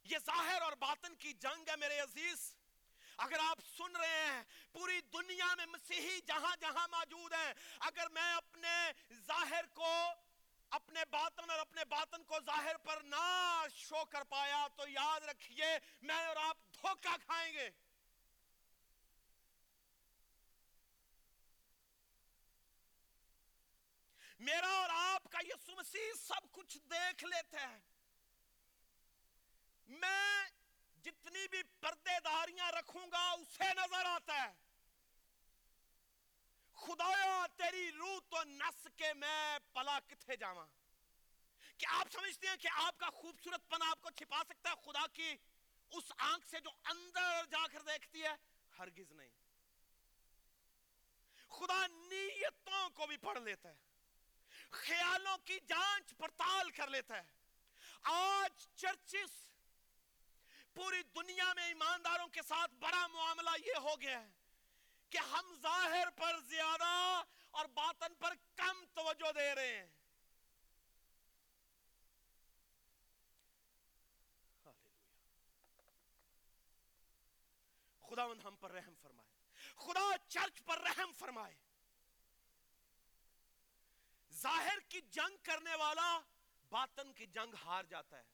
[0.06, 2.42] یہ ظاہر اور باطن کی جنگ ہے میرے عزیز
[3.26, 4.42] اگر آپ سن رہے ہیں،
[4.72, 7.52] پوری دنیا میں مسیحی جہاں جہاں موجود ہیں،
[7.88, 8.76] اگر میں اپنے
[9.26, 9.92] ظاہر کو
[10.70, 15.78] اپنے باطن اور اپنے باطن کو ظاہر پر نہ شو کر پایا تو یاد رکھیے،
[16.02, 17.70] میں اور آپ دھوکہ کھائیں گے۔
[24.38, 27.78] میرا اور آپ کا یسو مسیح سب کچھ دیکھ لیتے ہیں۔
[29.88, 30.48] میں
[31.02, 34.69] جتنی بھی پردے داریاں رکھوں گا، اسے نظر آتا ہے۔
[36.80, 40.66] خدایا، تیری روح تو نس کے میں پلا کتھے جاواں؟
[41.78, 45.06] کہ آپ سمجھتے ہیں کہ آپ کا خوبصورت پن آپ کو چھپا سکتا ہے؟ خدا
[45.12, 45.36] کی
[45.90, 48.34] اس آنکھ سے جو اندر جا کر دیکھتی ہے،
[48.78, 49.28] ہرگز نہیں۔
[51.48, 53.74] خدا نیتوں کو بھی پڑھ لیتا ہے،
[54.70, 57.28] خیالوں کی جانچ پڑتال کر لیتا ہے۔
[58.02, 59.48] آج چرچز
[60.74, 64.39] پوری دنیا میں ایمانداروں کے ساتھ بڑا معاملہ یہ ہو گیا ہے
[65.10, 69.88] کہ ہم ظاہر پر زیادہ اور باطن پر کم توجہ دے رہے ہیں۔
[78.02, 79.30] خدا ہم پر رحم فرمائے۔
[79.76, 81.56] خدا چرچ پر رحم فرمائے۔
[84.32, 86.20] ظاہر کی جنگ کرنے والا
[86.68, 88.24] باطن کی جنگ ہار جاتا ہے۔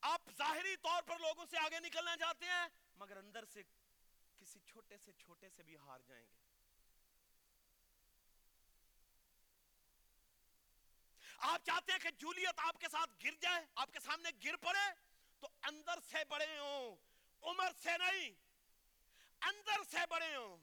[0.00, 3.62] آپ ظاہری طور پر لوگوں سے آگے نکلنا چاہتے ہیں، مگر اندر سے
[4.48, 6.36] کسی چھوٹے سے چھوٹے سے بھی ہار جائیں گے۔
[11.38, 14.86] آپ چاہتے ہیں کہ جولیت آپ کے ساتھ گر جائے، آپ کے سامنے گر پڑے،
[15.40, 16.96] تو اندر سے بڑے ہوں،
[17.42, 18.30] عمر سے نہیں،
[19.40, 20.56] اندر سے بڑے ہوں۔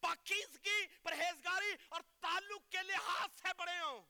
[0.00, 4.02] پاکیزگی پرہیزگاری اور تعلق کے لحاظ سے بڑے ہوں۔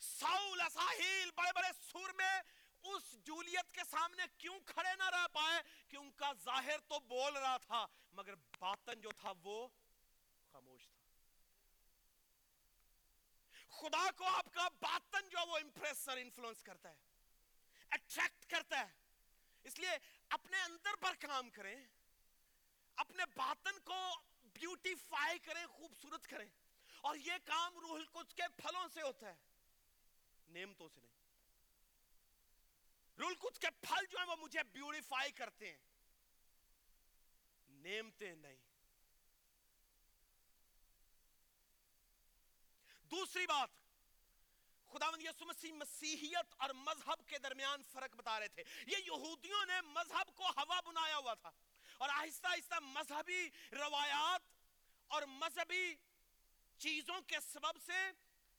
[0.00, 2.40] ساؤل، اساہیل، بڑے بڑے سور میں
[2.94, 7.36] اس جولیت کے سامنے کیوں کھڑے نہ رہ پائے کہ ان کا ظاہر تو بول
[7.36, 9.68] رہا تھا، مگر باطن جو تھا وہ
[10.52, 10.96] خاموش تھا۔
[13.68, 16.94] خدا کو آپ کا باطن جو وہ امپریسر انفلوئنس کرتا ہے
[17.90, 18.92] اٹریکٹ کرتا ہے۔
[19.64, 21.84] اس لیے اپنے اندر پر کام کریں،
[22.96, 26.48] اپنے باطن کو بیوٹیفائی کریں، خوبصورت کریں۔
[27.00, 29.34] اور یہ کام روح القدس کے پھلوں سے ہوتا ہے،
[30.48, 31.15] نعمتوں سے نہیں۔
[33.18, 35.78] روح القدس کے پھل جو ہیں وہ مجھے بیوٹیفائی کرتے ہیں۔
[37.68, 38.56] نعمتیں نہیں۔
[43.02, 43.70] دوسری بات،
[44.92, 49.80] خداوند یسو مسیح مسیحیت اور مذہب کے درمیان فرق بتا رہے تھے۔ یہ یہودیوں نے
[49.80, 51.50] مذہب کو ہوا بنایا ہوا تھا۔
[51.98, 54.42] اور آہستہ آہستہ مذہبی روایات
[55.06, 55.94] اور مذہبی
[56.78, 58.10] چیزوں کے سبب سے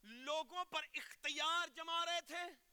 [0.04, 2.67] لوگوں پر اختیار جما رہے تھے۔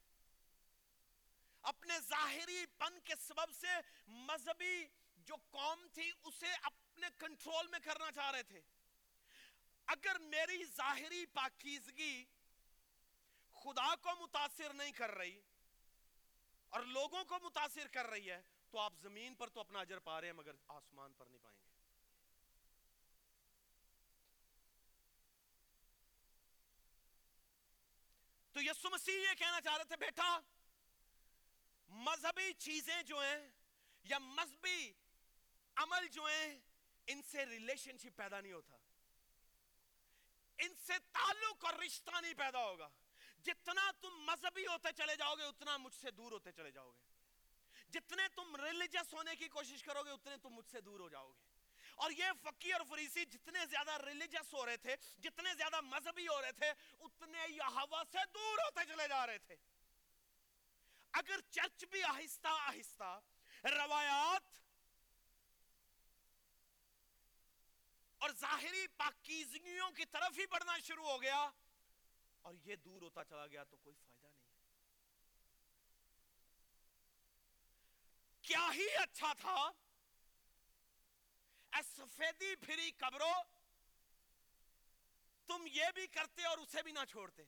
[1.64, 4.84] اپنے ظاہری پن کے سبب سے مذہبی
[5.16, 8.60] جو قوم تھی، اسے اپنے کنٹرول میں کرنا چاہ رہے تھے۔
[9.86, 12.24] اگر میری ظاہری پاکیزگی
[13.54, 15.40] خدا کو متاثر نہیں کر رہی
[16.68, 20.20] اور لوگوں کو متاثر کر رہی ہے، تو آپ زمین پر تو اپنا اجر پا
[20.20, 21.62] رہے ہیں، مگر آسمان پر نہیں پائیں گے۔
[28.52, 30.38] تو یسو مسیح یہ کہنا چاہ رہے تھے، بیٹا
[31.94, 33.48] مذہبی چیزیں جو ہیں
[34.04, 34.92] یا مذہبی
[35.76, 36.60] عمل جو ہیں،
[37.06, 38.76] ان سے ریلیشن شپ پیدا نہیں ہوتا۔
[40.58, 42.88] ان سے تعلق اور رشتہ نہیں پیدا ہوگا۔
[43.38, 47.02] جتنا تم مذہبی ہوتے چلے جاؤ گے، اتنا مجھ سے دور ہوتے چلے جاؤ گے۔
[47.88, 51.32] جتنے تم ریلیجس ہونے کی کوشش کرو گے، اتنے تم مجھ سے دور ہو جاؤ
[51.32, 51.42] گے۔
[51.96, 56.42] اور یہ فقی اور فریسی جتنے زیادہ ریلیجس ہو رہے تھے، جتنے زیادہ مذہبی ہو
[56.42, 59.56] رہے تھے، اتنے یہوا سے دور ہوتے چلے جا رہے تھے۔
[61.14, 63.20] اگر چرچ بھی آہستہ آہستہ
[63.64, 64.42] روایات
[68.18, 71.50] اور ظاہری پاکیزگیوں کی طرف ہی بڑھنا شروع ہو گیا
[72.42, 74.42] اور یہ دور ہوتا چلا گیا تو کوئی فائدہ نہیں
[78.42, 79.70] کیا ہی اچھا تھا۔
[81.72, 83.42] اے سفیدی پھری قبروں،
[85.46, 87.42] تم یہ بھی کرتے اور اسے بھی نہ چھوڑتے۔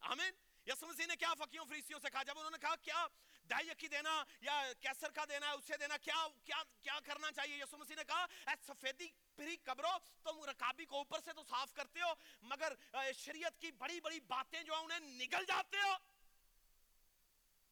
[0.00, 3.06] آمین۔ یسو مسیح نے کیا فقیوں فریسیوں سے کہا؟ جب انہوں نے کہا، کیا
[3.50, 7.56] دائی کی دینا یا کیسر کا دینا ہے اسے دینا، کیا کیا کیا کرنا چاہیے؟
[7.56, 11.72] یسو مسیح نے کہا، اے سفیدی پھری قبروں، تم رکابی کو اوپر سے تو صاف
[11.72, 12.72] کرتے ہو، مگر
[13.16, 15.94] شریعت کی بڑی بڑی باتیں جو ہیں، انہیں نگل جاتے ہو۔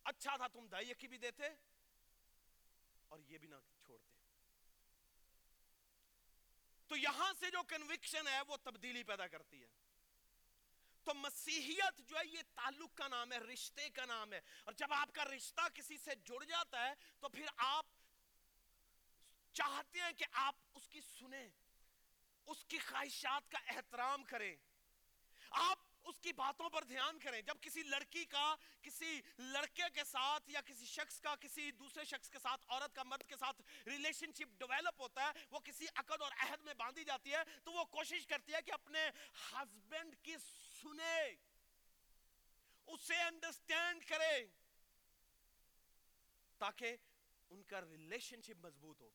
[0.04, 1.44] اچھا تھا تم دائی کی بھی دیتے
[3.08, 4.14] اور یہ بھی نہ چھوڑتے۔
[6.86, 9.75] تو یہاں سے جو کنوکشن ہے، وہ تبدیلی پیدا کرتی ہے۔
[11.06, 14.92] تو مسیحیت جو ہے یہ تعلق کا نام ہے، رشتے کا نام ہے۔ اور جب
[14.92, 17.86] آپ کا رشتہ کسی سے جڑ جاتا ہے تو پھر آپ
[19.52, 21.48] چاہتے ہیں کہ آپ اس کی سنیں،
[22.46, 24.56] اس کی خواہشات کا احترام کریں۔
[25.50, 30.50] آپ اس کی باتوں پر دھیان کریں۔ جب کسی لڑکی کا، کسی لڑکے کے ساتھ
[30.50, 34.32] یا کسی شخص کا، کسی دوسرے شخص کے ساتھ، عورت کا، مرد کے ساتھ ریلیشن
[34.32, 37.84] شپ ڈیولپ ہوتا ہے، وہ کسی عقد اور عہد میں باندھی جاتی ہے تو وہ
[37.84, 39.10] کوشش کرتی ہے کہ اپنے
[39.52, 40.36] ہسبینڈ کی
[40.88, 41.34] سنے۔
[42.86, 44.46] اسے انڈرسٹینڈ کرے۔
[46.58, 46.96] تاکہ
[47.50, 49.10] ان کا ریلیشن شپ مضبوط ہو۔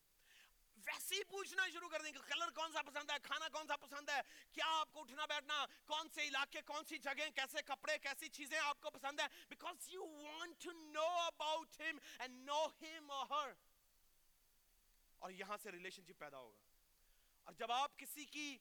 [0.78, 3.78] ویسے ہی پوچھنا شروع کر دیں کہ کلر کون سا پسند ہے، کھانا کون سا
[3.78, 7.98] پسند ہے، کیا آپ کو اٹھنا بیٹھنا، کون سے علاقے، کون سی جگہیں، کیسے کپڑے،
[7.98, 12.68] کیسی چیزیں آپ کو پسند ہے because you want to know about ہم اینڈ نو
[12.82, 13.54] ہم اور ہر
[15.20, 16.62] اور یہاں سے ریلیشن شپ پیدا ہوگا۔
[17.44, 18.58] اور جب آپ کسی کی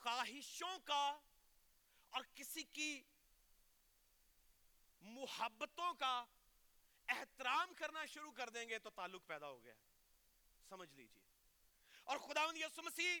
[0.00, 1.18] خواہشوں کا
[2.10, 3.02] اور کسی کی
[5.00, 6.24] محبتوں کا
[7.08, 9.74] احترام کرنا شروع کر دیں گے تو تعلق پیدا ہو گیا۔
[10.68, 11.24] سمجھ لیجیے۔
[12.04, 13.20] اور خداوند یسو مسیح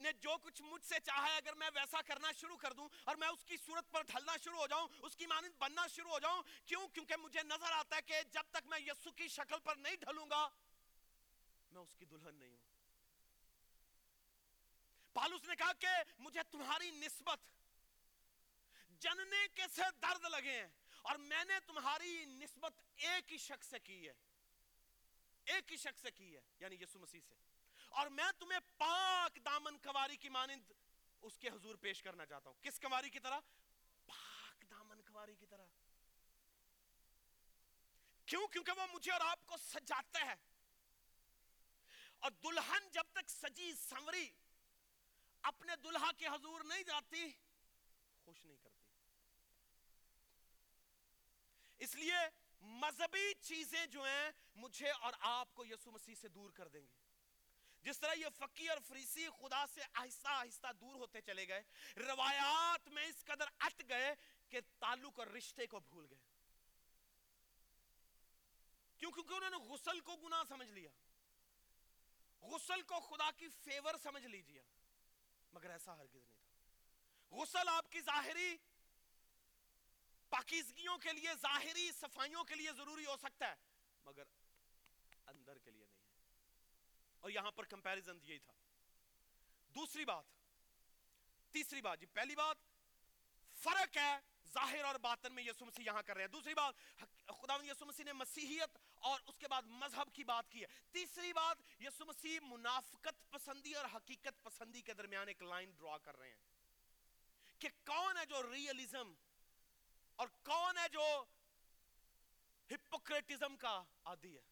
[0.00, 3.16] نے جو کچھ مجھ سے چاہا ہے اگر میں ویسا کرنا شروع کر دوں اور
[3.16, 6.18] میں اس کی صورت پر ڈھلنا شروع ہو جاؤں، اس کی مانند بننا شروع ہو
[6.18, 9.76] جاؤں، کیوں؟ کیونکہ مجھے نظر آتا ہے کہ جب تک میں یسو کی شکل پر
[9.76, 10.48] نہیں ڈھلوں گا،
[11.70, 12.63] میں اس کی دلہن نہیں ہوں۔
[15.14, 15.86] پالوس نے کہا کہ
[16.18, 17.40] مجھے تمہاری نسبت
[18.90, 20.68] جننے کے سے درد لگے ہیں
[21.02, 24.12] اور میں نے تمہاری نسبت ایک ہی شخص سے کی ہے۔
[25.44, 27.34] ایک ہی شخص سے کی ہے یعنی یسو مسیح سے۔
[27.88, 30.72] اور میں تمہیں پاک دامن کواری کی مانند
[31.22, 33.40] اس کے حضور پیش کرنا چاہتا ہوں۔ کس کواری کی طرح؟
[34.06, 35.66] پاک دامن کواری کی طرح۔
[38.26, 40.34] کیوں؟ کیونکہ وہ مجھے اور آپ کو سجاتا ہے
[42.18, 44.30] اور دلہن جب تک سجی، سنوری
[45.44, 47.32] اپنے دلہا کے حضور نہیں جاتی،
[48.24, 48.92] خوش نہیں کرتی۔
[51.78, 52.14] اس لیے
[52.60, 56.96] مذہبی چیزیں جو ہیں، مجھے اور آپ کو یسو مسیح سے دور کر دیں گے۔
[57.82, 61.62] جس طرح یہ فقی اور فریسی خدا سے آہستہ آہستہ دور ہوتے چلے گئے،
[61.96, 64.14] روایات میں اس قدر اٹ گئے
[64.48, 66.18] کہ تعلق اور رشتے کو بھول گئے۔
[68.98, 70.90] کیوں؟ کیونکہ انہوں نے غسل کو گناہ سمجھ لیا۔
[72.40, 74.62] غسل کو خدا کی فیور سمجھ لیجیے۔
[75.54, 78.56] مگر ایسا ہرگز نہیں تھا۔ غسل آپ کی ظاہری
[80.28, 83.54] پاکیزگیوں کے لیے، ظاہری صفائیوں کے لیے ضروری ہو سکتا ہے،
[84.04, 84.22] مگر
[85.26, 86.12] اندر کے لیے نہیں ہے۔
[87.20, 88.52] اور یہاں پر کمپیریزن یہی تھا۔
[89.74, 90.24] دوسری بات،
[91.50, 92.56] تیسری بات جی پہلی بات،
[93.56, 94.18] فرق ہے
[94.54, 96.74] ظاہر اور باطن میں یسو مسیح یہاں کر رہے ہیں۔ دوسری بات
[97.26, 101.32] خدا یسو مسیح نے مسیحیت اور اس کے بعد مذہب کی بات کی ہے۔ تیسری
[101.32, 106.30] بات یسو مسیح منافقت پسندی اور حقیقت پسندی کے درمیان ایک لائن ڈرا کر رہے
[106.30, 106.38] ہیں
[107.58, 109.14] کہ کون ہے جو ریئلزم
[110.16, 111.24] اور کون ہے جو
[112.70, 114.42] ہپوکریٹزم کا عادی ہے۔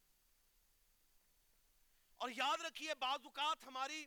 [2.17, 4.07] اور یاد رکھیے، بعض اوقات ہماری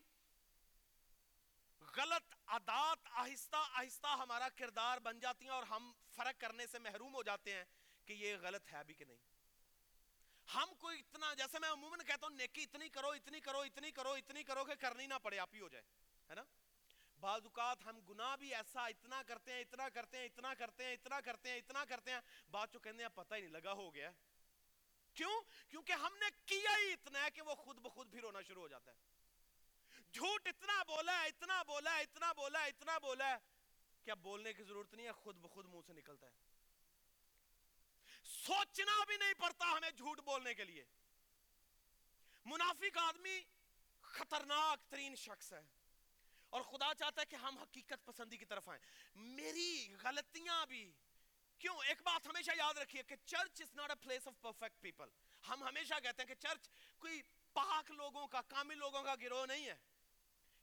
[1.98, 7.16] غلط عادات آہستہ آہستہ ہمارا کردار بن جاتی ہیں اور ہم فرق کرنے سے محروم
[7.16, 7.64] ہو جاتے ہیں
[8.06, 9.35] کہ یہ غلط ہے بھی کہ نہیں۔
[10.54, 14.12] ہم کوئی اتنا، جیسے میں عموماً کہتا ہوں، نیکی اتنی کرو اتنی کرو اتنی کرو
[14.12, 15.84] اتنی کرو کہ کرنی نہ پڑے، آپ ہی ہو جائے،
[16.30, 16.44] ہے نا؟
[17.20, 20.94] بعض اوقات ہم گناہ بھی ایسا اتنا کرتے ہیں، اتنا کرتے ہیں، اتنا کرتے ہیں،
[20.94, 22.20] اتنا کرتے ہیں، اتنا کرتے ہیں
[22.52, 24.12] بات جو کہنے ہیں، پتہ ہی نہیں لگا، ہو گیا۔
[25.14, 28.62] کیوں؟ کیونکہ ہم نے کیا ہی اتنا ہے کہ وہ خود بخود بھی رونا شروع
[28.62, 28.98] ہو جاتا ہے۔
[30.12, 33.36] جھوٹ اتنا بولا ہے، اتنا بولا ہے، اتنا بولا ہے، اتنا بولا ہے
[34.04, 36.55] کیا بولنے کی ضرورت نہیں ہے، خود بخود منہ سے نکلتا ہے۔
[38.48, 40.86] سوچنا بھی نہیں پڑتا ہمیں جھوٹ بولنے کے لیے۔
[42.46, 43.42] منافق آدمی
[44.02, 45.62] خطرناک ترین شخص ہے۔
[46.50, 48.82] اور خدا چاہتا ہے کہ ہم حقیقت پسندی کی طرف آئیں۔
[49.16, 50.94] میری غلطیاں بھی۔
[51.58, 55.10] کیوں؟ ایک بات ہمیشہ یاد رکھیے کہ church is not a place of perfect people
[55.50, 57.22] ہم ہمیشہ کہتے ہیں کہ چرچ کوئی
[57.54, 59.76] پاک لوگوں کا، کامل لوگوں کا گروہ نہیں ہے۔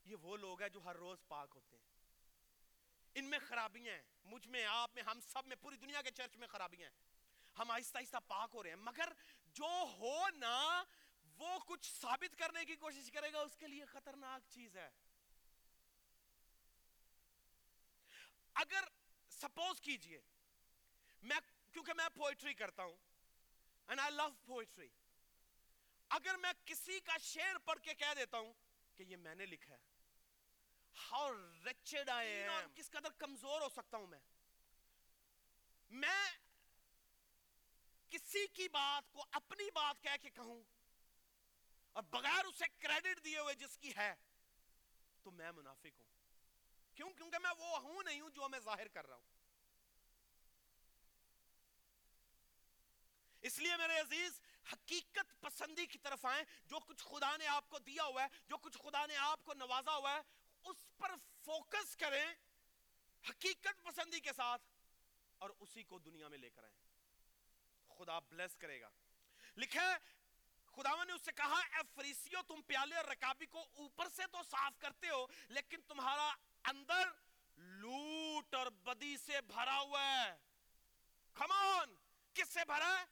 [0.05, 1.83] یہ وہ لوگ ہیں جو ہر روز پاک ہوتے ہیں۔
[3.15, 6.37] ان میں خرابیاں ہیں۔ مجھ میں، آپ میں، ہم سب میں، پوری دنیا کے چرچ
[6.37, 7.12] میں خرابیاں ہیں۔
[7.59, 9.13] ہم آہستہ آہستہ پاک ہو رہے ہیں۔ مگر
[9.53, 10.83] جو ہو نا
[11.37, 14.89] وہ کچھ ثابت کرنے کی کوشش کرے گا اس کے لیے خطرناک چیز ہے۔
[18.53, 18.83] اگر
[19.31, 20.21] سپوز کیجیے
[21.21, 21.39] میں
[21.71, 22.97] کیونکہ میں پوئٹری کرتا ہوں
[23.89, 24.87] and I love poetry
[26.09, 28.53] اگر میں کسی کا شعر پڑھ کے کہہ دیتا ہوں
[28.95, 29.91] کہ یہ میں نے لکھا ہے
[31.63, 34.19] wretched I am کس قدر کمزور ہو سکتا ہوں میں؟
[35.89, 36.29] میں
[38.13, 40.63] کسی کی بات کو اپنی بات کہہ کے کہوں
[41.91, 44.13] اور بغیر اسے کریڈٹ دیے ہوئے جس کی ہے،
[45.21, 46.07] تو میں منافق ہوں۔
[46.95, 49.27] کیوں؟ کیونکہ میں وہ ہوں نہیں ہوں جو میں ظاہر کر رہا ہوں۔
[53.41, 54.41] اس لیے میرے عزیز،
[54.73, 58.57] حقیقت پسندی کی طرف آئیں۔ جو کچھ خدا نے آپ کو دیا ہوا ہے، جو
[58.57, 60.21] کچھ خدا نے آپ کو نوازا ہوا ہے،
[60.63, 61.11] اس پر
[61.45, 62.25] فوکس کریں
[63.29, 64.61] حقیقت پسندی کے ساتھ
[65.37, 66.82] اور اسی کو دنیا میں لے کر آئیں۔
[68.03, 68.89] خدا بلیس کرے گا۔
[69.57, 70.13] لکھے
[70.65, 74.43] خداون نے اس سے کہا، اے فریسیو، تم پیالے اور رکابی کو اوپر سے تو
[74.43, 77.09] صاف کرتے ہو، لیکن تمہارا اندر
[77.57, 80.37] لوٹ اور بدی سے بھرا ہوا ہے۔
[81.33, 81.95] کمان
[82.33, 83.05] کس سے بھرا ہے؟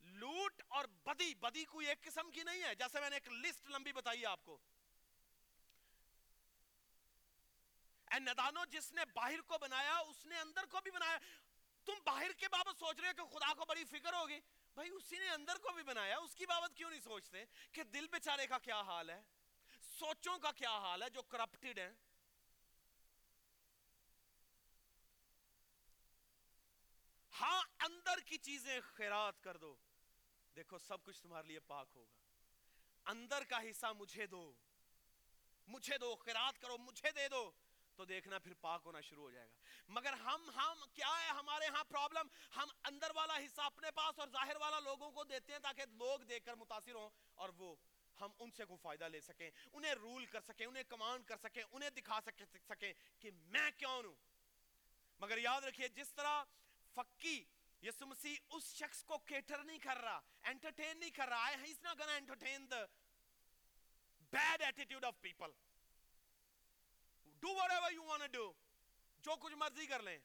[0.00, 3.66] لوٹ اور بدی۔ بدی کوئی ایک قسم کی نہیں ہے، جیسے میں نے ایک لسٹ
[3.66, 4.58] لمبی بتائی آپ کو۔
[8.10, 11.18] اے ندانو، جس نے باہر کو بنایا، اس نے اندر کو بھی بنایا۔
[11.86, 14.40] تم باہر کے بابت سوچ رہے ہو کہ خدا کو بڑی فکر ہوگی؟
[14.74, 18.06] بھائی، اسی نے اندر کو بھی بنایا، اس کی بابت کیوں نہیں سوچتے؟ کہ دل
[18.08, 19.22] بیچارے کا کیا حال ہے؟
[19.98, 21.92] سوچوں کا کیا حال ہے جو کرپٹڈ ہیں؟
[27.40, 29.76] ہاں اندر کی چیزیں خیرات کر دو۔
[30.56, 32.16] دیکھو، سب کچھ تمہارے لیے پاک ہوگا۔
[33.04, 34.52] اندر کا حصہ مجھے دو۔
[35.66, 37.50] مجھے دو، خیرات کرو، مجھے دے دو۔
[37.96, 39.54] تو دیکھنا پھر پاک ہونا شروع ہو جائے گا۔
[39.88, 44.28] مگر ہم ہم، کیا ہے؟ ہمارے ہاں پرابلم ہم اندر والا حصہ اپنے پاس اور
[44.28, 47.74] ظاہر والا لوگوں کو دیتے ہیں تاکہ لوگ دیکھ کر متاثر ہوں اور وہ
[48.20, 51.62] ہم ان سے کوئی فائدہ لے سکیں، انہیں رول کر سکیں، انہیں کمانڈ کر سکیں،
[51.72, 52.20] انہیں دکھا
[52.68, 54.14] سکیں کہ میں کون ہوں۔
[55.20, 56.42] مگر یاد رکھیے، جس طرح
[56.94, 57.44] فقی
[57.82, 61.82] یسو مسیح اس شخص کو کیٹر نہیں کر رہا انٹرٹین نہیں کر رہا ہے he's
[61.84, 62.84] not gonna entertain the
[64.32, 65.52] bad attitude of people
[67.46, 68.52] do whatever you want to do.
[69.18, 70.18] جو کچھ مرضی کر لیں۔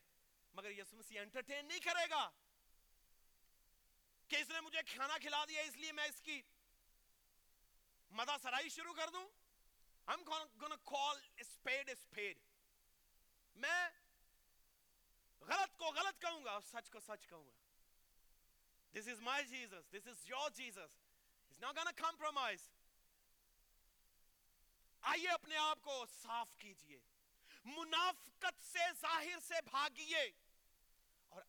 [0.52, 2.30] مگر یسو مسیح انٹرٹین نہیں کرے گا۔
[4.28, 6.42] کہ اس نے مجھے کھانا کھلا دیا، اس لیے میں اس کی
[8.10, 9.30] مدا سرائی شروع کر دوں۔
[10.10, 12.40] I'm gonna call a spade a spade
[13.54, 13.90] میں
[15.40, 17.52] غلط کو غلط کہوں گا اور سچ کو سچ کہوں گا۔
[18.98, 19.80] This is my Jesus.
[19.96, 20.88] This is your Jesus.
[21.48, 22.66] He's not gonna compromise.
[25.00, 27.00] آئیے اپنے آپ کو صاف کیجیے۔
[27.64, 30.30] منافقت سے ظاہر سے بھاگیے
[31.28, 31.42] اور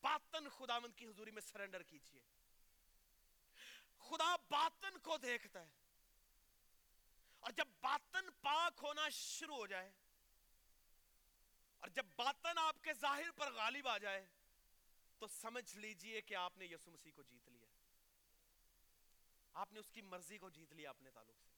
[0.00, 2.20] باطن خداوند کی حضوری میں سرنڈر کیجیے
[3.98, 5.70] خدا باطن کو دیکھتا ہے
[7.40, 9.92] اور جب باطن پاک ہونا شروع ہو جائے
[11.78, 14.26] اور جب باطن آپ کے ظاہر پر غالب آ جائے
[15.18, 17.66] تو سمجھ لیجیے کہ آپ نے یسو مسیح کو جیت لیا۔
[19.52, 21.50] آپ نے اس کی مرضی کو جیت لیا اپنے تعلق سے۔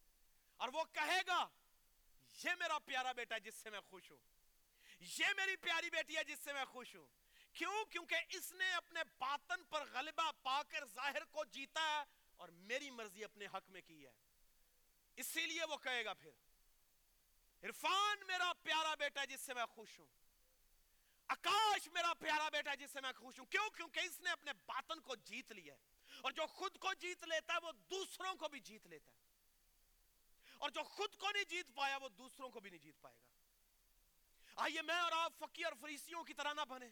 [0.56, 1.48] اور وہ کہے گا
[2.44, 4.18] یہ میرا پیارا بیٹا جس سے میں خوش ہوں۔
[5.00, 7.06] یہ میری پیاری بیٹی ہے جس سے میں خوش ہوں۔
[7.52, 12.04] کیوں؟ کیونکہ اس نے اپنے باطن پر غلبہ پا کر ظاہر کو جیتا ہے
[12.36, 14.10] اور میری مرضی اپنے حق میں کی ہے۔
[15.16, 16.30] اسی لیے وہ کہے گا پھر،
[17.62, 20.06] عرفان میرا پیارا بیٹا جس سے میں خوش ہوں۔
[21.28, 25.00] اکاش میرا پیارا بیٹا جس سے میں خوش ہوں۔ کیوں؟ کیونکہ اس نے اپنے باطن
[25.00, 25.80] کو جیت لیا ہے۔
[26.20, 29.19] اور جو خود کو جیت لیتا ہے وہ دوسروں کو بھی جیت لیتا ہے۔
[30.60, 33.28] اور جو خود کو نہیں جیت پایا، وہ دوسروں کو بھی نہیں جیت پائے گا۔
[34.56, 36.88] آئیے میں اور آپ فقی اور فریسیوں کی طرح نہ بنے۔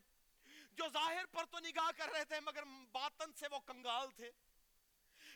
[0.72, 2.62] جو ظاہر پر تو نگاہ کر رہے تھے، مگر
[2.92, 4.30] باطن سے وہ کنگال تھے۔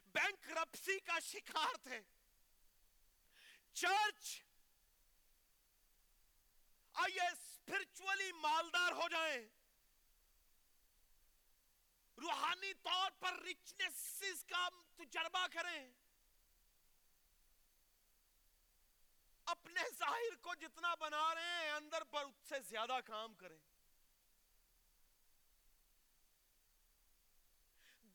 [0.06, 2.00] بینک رپسی کا شکار تھے۔
[3.72, 4.42] چرچ،
[6.92, 9.48] آئیے اسپرچولی مالدار ہو جائیں۔
[12.16, 16.01] روحانی طور پر ریچنس کا تجربہ کریں۔
[19.46, 23.58] اپنے ظاہر کو جتنا بنا رہے ہیں، اندر پر اس سے زیادہ کام کریں۔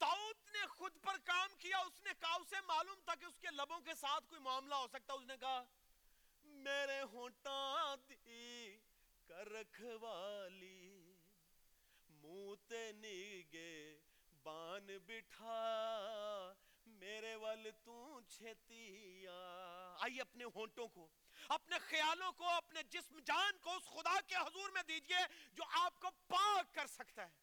[0.01, 3.47] داؤد نے خود پر کام کیا، اس نے کہا اسے معلوم تھا کہ اس کے
[3.51, 5.63] لبوں کے ساتھ کوئی معاملہ ہو سکتا اس نے کہا،
[6.45, 8.77] میرے ہونٹاں دی
[9.29, 11.13] کر رکھوالی،
[12.09, 13.97] موتے نیگے
[14.43, 16.53] بان بٹھا،
[16.85, 19.27] میرے وال تو چھتی
[19.99, 21.07] آئیے اپنے ہونٹوں کو،
[21.49, 25.17] اپنے خیالوں کو، اپنے جسم جان کو اس خدا کے حضور میں دیجیے
[25.53, 27.33] جو آپ کو پاک کر سکتا ہے۔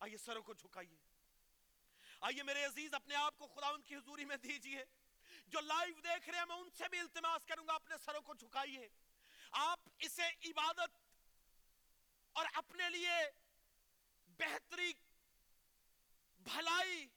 [0.00, 0.96] آئیے سروں کو جھکائیے۔
[2.20, 4.84] آئیے میرے عزیز، اپنے آپ کو خدا ان کی حضوری میں دیجیے۔
[5.46, 8.34] جو لائیو دیکھ رہے ہیں، میں ان سے بھی التماس کروں گا، اپنے سروں کو
[8.34, 8.88] جھکائیے۔
[9.50, 10.90] آپ اسے عبادت
[12.32, 13.30] اور اپنے لیے
[14.26, 14.92] بہتری،
[16.38, 17.08] بھلائی،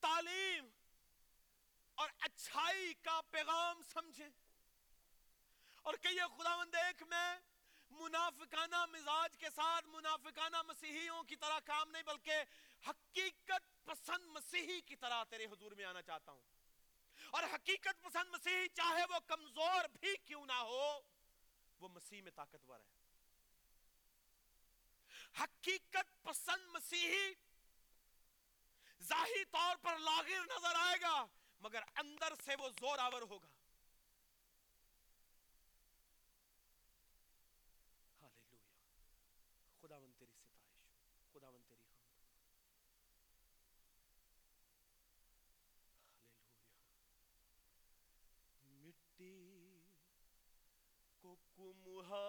[0.00, 0.68] تعلیم
[1.94, 4.28] اور اچھائی کا پیغام سمجھیں
[5.82, 7.36] اور کہیے خداوند ایک میں
[7.90, 12.32] منافقانہ مزاج کے ساتھ منافقانہ مسیحیوں کی طرح کام نہیں، بلکہ
[12.88, 16.42] حقیقت پسند مسیحی کی طرح تیرے حضور میں آنا چاہتا ہوں۔
[17.30, 21.00] اور حقیقت پسند مسیحی چاہے وہ کمزور بھی کیوں نہ ہو،
[21.80, 22.94] وہ مسیح میں طاقتور ہے۔
[25.42, 27.34] حقیقت پسند مسیحی
[29.02, 31.26] ظاہری طور پر لاغر نظر آئے گا۔
[31.60, 33.48] مگر اندر سے وہ زور آور ہوگا۔
[39.80, 42.22] خداون تیری ستائش خداون تیری حمد
[48.84, 49.34] مٹی
[51.20, 52.23] کو کمہا